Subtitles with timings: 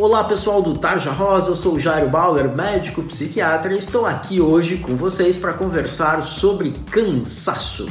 [0.00, 4.78] Olá pessoal do Tarja Rosa, eu sou Jairo Bauer, médico psiquiatra, e estou aqui hoje
[4.78, 7.86] com vocês para conversar sobre cansaço.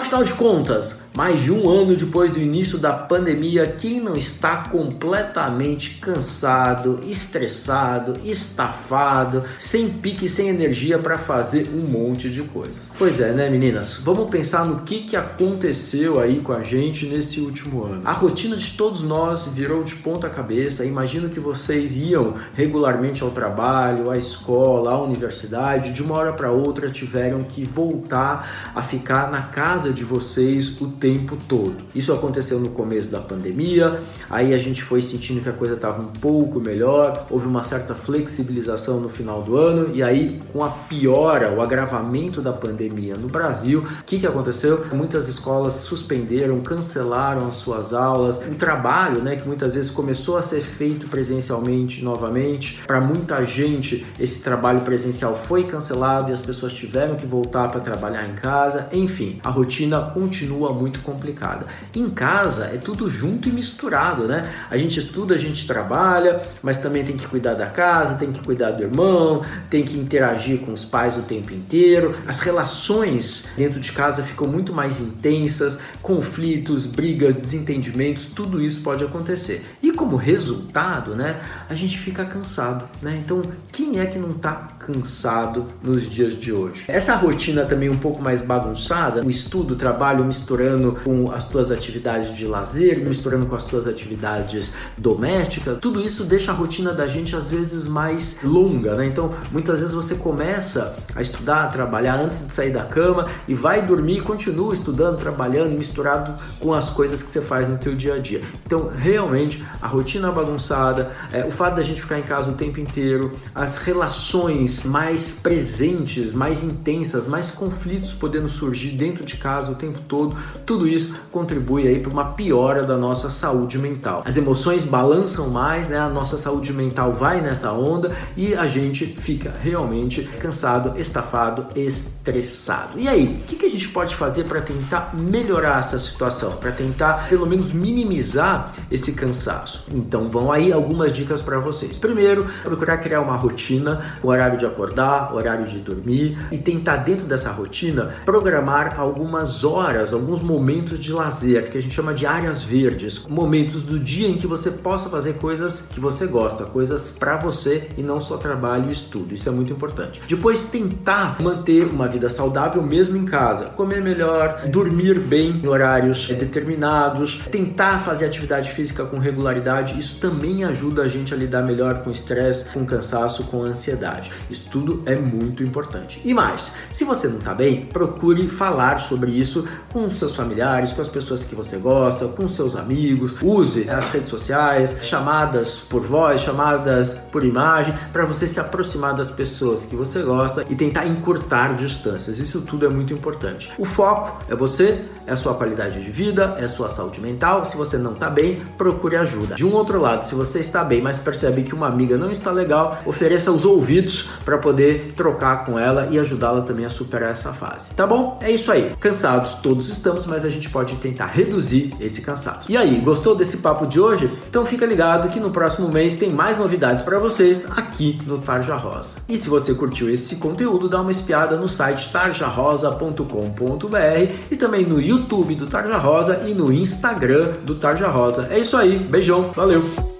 [0.00, 4.68] Afinal de contas, mais de um ano depois do início da pandemia, quem não está
[4.68, 12.90] completamente cansado, estressado, estafado, sem pique, sem energia para fazer um monte de coisas?
[12.96, 14.00] Pois é, né, meninas?
[14.02, 18.00] Vamos pensar no que, que aconteceu aí com a gente nesse último ano.
[18.04, 20.84] A rotina de todos nós virou de ponta cabeça.
[20.84, 26.50] Imagino que vocês iam regularmente ao trabalho, à escola, à universidade, de uma hora para
[26.50, 31.76] outra tiveram que voltar a ficar na casa de vocês o tempo todo.
[31.94, 36.00] Isso aconteceu no começo da pandemia, aí a gente foi sentindo que a coisa estava
[36.00, 40.68] um pouco melhor, houve uma certa flexibilização no final do ano, e aí com a
[40.70, 44.84] piora, o agravamento da pandemia no Brasil, o que, que aconteceu?
[44.92, 50.42] Muitas escolas suspenderam, cancelaram as suas aulas, o trabalho, né, que muitas vezes começou a
[50.42, 56.72] ser feito presencialmente novamente, para muita gente esse trabalho presencial foi cancelado e as pessoas
[56.72, 59.79] tiveram que voltar para trabalhar em casa, enfim, a rotina
[60.14, 61.66] continua muito complicada.
[61.94, 64.50] Em casa é tudo junto e misturado, né?
[64.70, 68.42] A gente estuda, a gente trabalha, mas também tem que cuidar da casa, tem que
[68.42, 72.14] cuidar do irmão, tem que interagir com os pais o tempo inteiro.
[72.26, 79.04] As relações dentro de casa ficam muito mais intensas, conflitos, brigas, desentendimentos, tudo isso pode
[79.04, 79.64] acontecer.
[79.82, 83.20] E como resultado, né, a gente fica cansado, né?
[83.22, 86.84] Então, quem é que não está cansado nos dias de hoje?
[86.88, 91.70] Essa rotina também um pouco mais bagunçada, o estudo, o trabalho misturando com as tuas
[91.70, 97.06] atividades de lazer, misturando com as tuas atividades domésticas, tudo isso deixa a rotina da
[97.06, 99.04] gente às vezes mais longa, né?
[99.04, 103.54] Então, muitas vezes você começa a estudar, a trabalhar antes de sair da cama e
[103.54, 107.94] vai dormir e continua estudando, trabalhando, misturado com as coisas que você faz no teu
[107.94, 108.40] dia a dia.
[108.64, 112.80] Então, realmente, a rotina bagunçada, é, o fato da gente ficar em casa o tempo
[112.80, 119.74] inteiro, as relações mais presentes, mais intensas, mais conflitos podendo surgir dentro de casa o
[119.74, 124.22] tempo todo, tudo isso contribui aí para uma piora da nossa saúde mental.
[124.24, 125.98] As emoções balançam mais, né?
[125.98, 132.98] A nossa saúde mental vai nessa onda e a gente fica realmente cansado, estafado, estressado.
[132.98, 136.72] E aí, o que, que a gente pode fazer para tentar melhorar essa situação, para
[136.72, 139.79] tentar pelo menos minimizar esse cansaço?
[139.92, 141.96] Então, vão aí algumas dicas para vocês.
[141.96, 147.26] Primeiro, procurar criar uma rotina, o horário de acordar, horário de dormir e tentar dentro
[147.26, 152.62] dessa rotina programar algumas horas, alguns momentos de lazer, que a gente chama de áreas
[152.62, 157.36] verdes, momentos do dia em que você possa fazer coisas que você gosta, coisas para
[157.36, 159.34] você e não só trabalho e estudo.
[159.34, 160.20] Isso é muito importante.
[160.26, 166.28] Depois tentar manter uma vida saudável mesmo em casa, comer melhor, dormir bem em horários
[166.28, 169.59] determinados, tentar fazer atividade física com regularidade.
[169.98, 174.32] Isso também ajuda a gente a lidar melhor com estresse, com cansaço, com ansiedade.
[174.48, 176.20] Isso tudo é muito importante.
[176.24, 181.00] E mais, se você não está bem, procure falar sobre isso com seus familiares, com
[181.00, 183.36] as pessoas que você gosta, com seus amigos.
[183.42, 189.30] Use as redes sociais, chamadas por voz, chamadas por imagem, para você se aproximar das
[189.30, 192.38] pessoas que você gosta e tentar encurtar distâncias.
[192.38, 193.70] Isso tudo é muito importante.
[193.78, 197.64] O foco é você, é sua qualidade de vida, é sua saúde mental.
[197.64, 199.16] Se você não está bem, procure
[199.54, 199.56] ajuda.
[199.56, 202.50] De um outro lado, se você está bem, mas percebe que uma amiga não está
[202.50, 207.52] legal, ofereça os ouvidos para poder trocar com ela e ajudá-la também a superar essa
[207.52, 207.94] fase.
[207.94, 208.38] Tá bom?
[208.42, 208.92] É isso aí.
[209.00, 212.70] Cansados todos estamos, mas a gente pode tentar reduzir esse cansaço.
[212.70, 214.30] E aí, gostou desse papo de hoje?
[214.48, 218.76] Então fica ligado que no próximo mês tem mais novidades para vocês aqui no Tarja
[218.76, 219.16] Rosa.
[219.28, 225.00] E se você curtiu esse conteúdo, dá uma espiada no site tarjarosa.com.br e também no
[225.00, 228.48] YouTube do Tarja Rosa e no Instagram do Tarja Rosa.
[228.50, 230.19] É isso aí, beijão, Valeu!